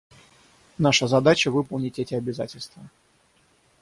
Наша 0.79 1.05
задача— 1.07 1.51
выполнить 1.51 1.99
эти 1.99 2.15
обязательства. 2.15 2.81